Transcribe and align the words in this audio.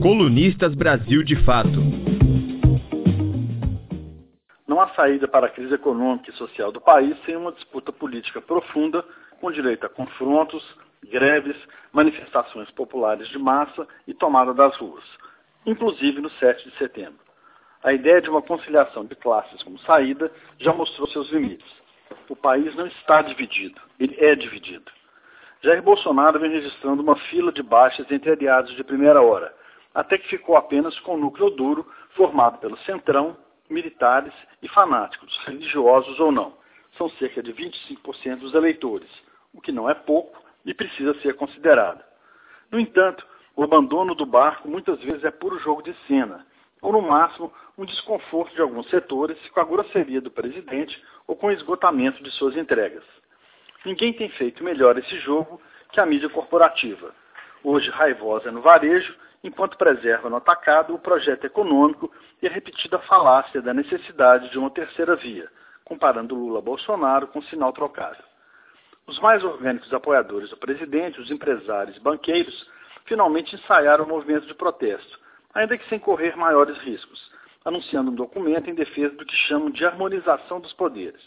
Colunistas 0.00 0.76
Brasil 0.76 1.24
de 1.24 1.34
Fato. 1.44 1.82
Não 4.64 4.80
há 4.80 4.88
saída 4.90 5.26
para 5.26 5.46
a 5.46 5.50
crise 5.50 5.74
econômica 5.74 6.30
e 6.30 6.34
social 6.34 6.70
do 6.70 6.80
país 6.80 7.16
sem 7.26 7.36
uma 7.36 7.50
disputa 7.50 7.92
política 7.92 8.40
profunda, 8.40 9.04
com 9.40 9.50
direito 9.50 9.86
a 9.86 9.88
confrontos, 9.88 10.64
greves, 11.02 11.56
manifestações 11.92 12.70
populares 12.70 13.26
de 13.28 13.40
massa 13.40 13.88
e 14.06 14.14
tomada 14.14 14.54
das 14.54 14.76
ruas, 14.76 15.02
inclusive 15.66 16.20
no 16.20 16.30
7 16.30 16.70
de 16.70 16.78
setembro. 16.78 17.18
A 17.82 17.92
ideia 17.92 18.22
de 18.22 18.30
uma 18.30 18.40
conciliação 18.40 19.04
de 19.04 19.16
classes 19.16 19.60
como 19.64 19.80
saída 19.80 20.30
já 20.60 20.72
mostrou 20.72 21.08
seus 21.08 21.28
limites. 21.32 21.74
O 22.28 22.36
país 22.36 22.72
não 22.76 22.86
está 22.86 23.20
dividido, 23.20 23.80
ele 23.98 24.16
é 24.20 24.36
dividido. 24.36 24.92
Jair 25.60 25.82
Bolsonaro 25.82 26.38
vem 26.38 26.52
registrando 26.52 27.02
uma 27.02 27.16
fila 27.16 27.50
de 27.50 27.64
baixas 27.64 28.08
entre 28.12 28.30
aliados 28.30 28.76
de 28.76 28.84
primeira 28.84 29.20
hora, 29.20 29.58
até 29.98 30.16
que 30.16 30.28
ficou 30.28 30.56
apenas 30.56 30.96
com 31.00 31.14
o 31.14 31.18
núcleo 31.18 31.50
duro 31.50 31.84
formado 32.14 32.58
pelo 32.58 32.78
centrão, 32.78 33.36
militares 33.68 34.32
e 34.62 34.68
fanáticos, 34.68 35.36
religiosos 35.44 36.20
ou 36.20 36.30
não. 36.30 36.54
São 36.96 37.08
cerca 37.10 37.42
de 37.42 37.52
25% 37.52 38.36
dos 38.36 38.54
eleitores, 38.54 39.10
o 39.52 39.60
que 39.60 39.72
não 39.72 39.90
é 39.90 39.94
pouco 39.94 40.40
e 40.64 40.72
precisa 40.72 41.20
ser 41.20 41.34
considerado. 41.34 42.00
No 42.70 42.78
entanto, 42.78 43.26
o 43.56 43.64
abandono 43.64 44.14
do 44.14 44.24
barco 44.24 44.68
muitas 44.68 45.02
vezes 45.02 45.24
é 45.24 45.32
puro 45.32 45.58
jogo 45.58 45.82
de 45.82 45.92
cena, 46.06 46.46
ou 46.80 46.92
no 46.92 47.02
máximo 47.02 47.52
um 47.76 47.84
desconforto 47.84 48.54
de 48.54 48.62
alguns 48.62 48.88
setores 48.90 49.36
com 49.48 49.58
a 49.58 49.64
grosseria 49.64 50.20
do 50.20 50.30
presidente 50.30 51.02
ou 51.26 51.34
com 51.34 51.48
o 51.48 51.52
esgotamento 51.52 52.22
de 52.22 52.30
suas 52.30 52.56
entregas. 52.56 53.02
Ninguém 53.84 54.12
tem 54.12 54.28
feito 54.28 54.62
melhor 54.62 54.96
esse 54.96 55.18
jogo 55.18 55.60
que 55.90 55.98
a 55.98 56.06
mídia 56.06 56.28
corporativa, 56.28 57.12
hoje 57.62 57.90
raivosa 57.90 58.50
no 58.50 58.60
varejo, 58.60 59.14
enquanto 59.42 59.78
preserva 59.78 60.28
no 60.28 60.36
atacado 60.36 60.94
o 60.94 60.98
projeto 60.98 61.44
econômico 61.44 62.12
e 62.42 62.46
a 62.46 62.50
repetida 62.50 62.98
falácia 63.00 63.62
da 63.62 63.72
necessidade 63.72 64.50
de 64.50 64.58
uma 64.58 64.70
terceira 64.70 65.16
via, 65.16 65.48
comparando 65.84 66.34
Lula-Bolsonaro 66.34 67.28
com 67.28 67.42
sinal 67.42 67.72
trocado. 67.72 68.22
Os 69.06 69.18
mais 69.20 69.42
orgânicos 69.42 69.92
apoiadores 69.94 70.50
do 70.50 70.56
presidente, 70.56 71.20
os 71.20 71.30
empresários 71.30 71.96
e 71.96 72.00
banqueiros, 72.00 72.68
finalmente 73.06 73.54
ensaiaram 73.54 74.04
o 74.04 74.08
movimento 74.08 74.46
de 74.46 74.54
protesto, 74.54 75.18
ainda 75.54 75.78
que 75.78 75.88
sem 75.88 75.98
correr 75.98 76.36
maiores 76.36 76.76
riscos, 76.78 77.30
anunciando 77.64 78.10
um 78.10 78.14
documento 78.14 78.68
em 78.68 78.74
defesa 78.74 79.14
do 79.14 79.24
que 79.24 79.34
chamam 79.34 79.70
de 79.70 79.84
harmonização 79.84 80.60
dos 80.60 80.72
poderes. 80.74 81.22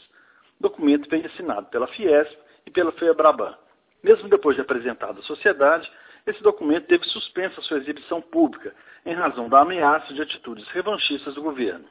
O 0.59 0.63
documento 0.63 1.09
veio 1.09 1.25
assinado 1.25 1.67
pela 1.67 1.87
Fiesp 1.87 2.37
e 2.65 2.71
pela 2.71 2.91
FEABRABAN. 2.91 3.57
Mesmo 4.03 4.29
depois 4.29 4.55
de 4.55 4.61
apresentado 4.61 5.19
à 5.19 5.23
sociedade, 5.23 5.91
esse 6.25 6.41
documento 6.43 6.87
teve 6.87 7.05
suspensa 7.05 7.61
sua 7.61 7.77
exibição 7.77 8.21
pública 8.21 8.73
em 9.05 9.13
razão 9.13 9.49
da 9.49 9.61
ameaça 9.61 10.13
de 10.13 10.21
atitudes 10.21 10.67
revanchistas 10.69 11.33
do 11.33 11.41
governo. 11.41 11.85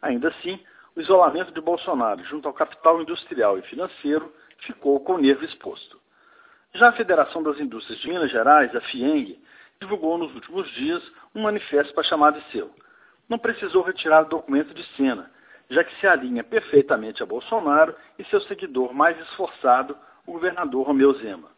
Ainda 0.00 0.28
assim, 0.28 0.60
o 0.94 1.00
isolamento 1.00 1.52
de 1.52 1.60
Bolsonaro 1.60 2.22
junto 2.24 2.46
ao 2.46 2.54
capital 2.54 3.00
industrial 3.02 3.58
e 3.58 3.62
financeiro 3.62 4.32
ficou 4.58 5.00
com 5.00 5.14
o 5.14 5.18
nervo 5.18 5.44
exposto. 5.44 6.00
Já 6.74 6.88
a 6.88 6.92
Federação 6.92 7.42
das 7.42 7.58
Indústrias 7.58 8.00
de 8.00 8.08
Minas 8.08 8.30
Gerais, 8.30 8.74
a 8.74 8.80
FIENG, 8.80 9.40
divulgou 9.80 10.18
nos 10.18 10.34
últimos 10.34 10.68
dias 10.72 11.02
um 11.34 11.42
manifesto 11.42 11.92
para 11.94 12.04
chamar 12.04 12.32
de 12.32 12.42
seu. 12.50 12.70
Não 13.28 13.38
precisou 13.38 13.82
retirar 13.82 14.22
o 14.22 14.28
documento 14.28 14.72
de 14.74 14.84
cena, 14.96 15.30
já 15.70 15.82
que 15.82 15.94
se 15.98 16.06
alinha 16.06 16.44
perfeitamente 16.44 17.22
a 17.22 17.26
Bolsonaro 17.26 17.94
e 18.18 18.24
seu 18.24 18.40
seguidor 18.42 18.92
mais 18.92 19.18
esforçado, 19.20 19.96
o 20.26 20.32
governador 20.32 20.86
Romeu 20.86 21.12
Zema. 21.14 21.53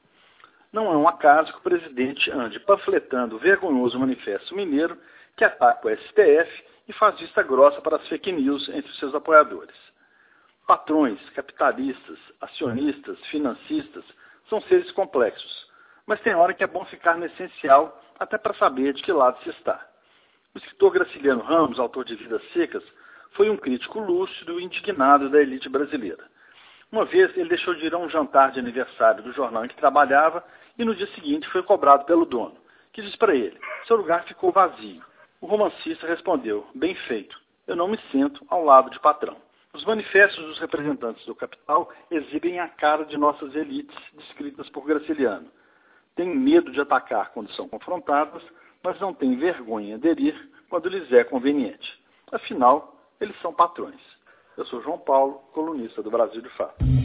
Não 0.77 0.92
é 0.92 0.96
um 0.98 1.08
acaso 1.08 1.55
que 1.55 1.58
o 1.58 1.62
presidente 1.62 2.30
ande 2.30 2.60
panfletando 2.60 3.36
o 3.36 3.38
vergonhoso 3.38 3.98
manifesto 3.98 4.55
mineiro 4.55 4.98
que 5.34 5.42
ataca 5.42 5.88
o 5.88 5.91
STF 5.91 6.64
e 6.86 6.92
faz 6.92 7.19
vista 7.19 7.42
grossa 7.42 7.80
para 7.80 7.96
as 7.96 8.06
fake 8.08 8.30
news 8.30 8.69
entre 8.69 8.92
seus 8.97 9.14
apoiadores. 9.14 9.74
Patrões, 10.66 11.19
capitalistas, 11.31 12.19
acionistas, 12.42 13.19
financistas 13.31 14.04
são 14.50 14.60
seres 14.60 14.92
complexos, 14.92 15.66
mas 16.04 16.20
tem 16.20 16.34
hora 16.34 16.53
que 16.53 16.62
é 16.62 16.66
bom 16.66 16.84
ficar 16.84 17.16
no 17.16 17.25
essencial 17.25 17.98
até 18.19 18.37
para 18.37 18.53
saber 18.53 18.93
de 18.93 19.03
que 19.03 19.12
lado 19.12 19.43
se 19.44 19.48
está. 19.48 19.82
O 20.54 20.58
escritor 20.58 20.93
Graciliano 20.93 21.41
Ramos, 21.41 21.81
autor 21.81 22.04
de 22.04 22.16
Vidas 22.16 22.43
Secas, 22.53 22.84
foi 23.31 23.48
um 23.48 23.56
crítico 23.56 23.98
lúcido 23.98 24.60
e 24.60 24.64
indignado 24.64 25.31
da 25.31 25.41
elite 25.41 25.70
brasileira. 25.70 26.35
Uma 26.91 27.04
vez 27.04 27.36
ele 27.36 27.48
deixou 27.48 27.74
de 27.74 27.86
ir 27.86 27.94
a 27.94 27.98
um 27.98 28.08
jantar 28.08 28.52
de 28.52 28.60
aniversário 28.60 29.22
do 29.22 29.32
jornal 29.32 29.64
em 29.64 29.69
que 29.69 29.76
trabalhava 29.76 30.44
e 30.78 30.84
no 30.84 30.94
dia 30.94 31.06
seguinte 31.08 31.48
foi 31.48 31.62
cobrado 31.62 32.04
pelo 32.04 32.24
dono, 32.24 32.56
que 32.92 33.02
disse 33.02 33.19
para 33.19 33.34
ele: 33.34 33.58
seu 33.86 33.97
lugar 33.97 34.24
ficou 34.24 34.52
vazio. 34.52 35.02
O 35.41 35.46
romancista 35.46 36.06
respondeu: 36.06 36.66
bem 36.75 36.94
feito, 36.94 37.41
eu 37.66 37.76
não 37.76 37.88
me 37.88 37.98
sento 38.10 38.44
ao 38.48 38.64
lado 38.64 38.91
de 38.91 39.00
patrão. 39.00 39.36
Os 39.72 39.84
manifestos 39.84 40.42
dos 40.42 40.58
representantes 40.58 41.26
do 41.26 41.34
capital 41.34 41.92
exibem 42.10 42.58
a 42.60 42.69
cara 42.69 43.04
de 43.04 43.19
nossas 43.19 43.54
elites 43.54 43.96
descritas 44.14 44.69
por 44.70 44.86
Graciliano. 44.86 45.50
Têm 46.14 46.34
medo 46.34 46.72
de 46.72 46.80
atacar 46.80 47.30
quando 47.32 47.52
são 47.52 47.69
confrontadas, 47.69 48.42
mas 48.82 48.98
não 49.00 49.12
têm 49.12 49.36
vergonha 49.36 49.91
em 49.91 49.94
aderir 49.94 50.34
quando 50.70 50.88
lhes 50.88 51.12
é 51.12 51.25
conveniente. 51.25 52.02
Afinal, 52.32 52.96
eles 53.20 53.38
são 53.42 53.52
patrões. 53.52 54.00
Eu 54.56 54.65
sou 54.67 54.83
João 54.83 54.99
Paulo, 54.99 55.34
colunista 55.53 56.03
do 56.03 56.11
Brasil 56.11 56.41
de 56.41 56.49
Fato. 56.50 56.95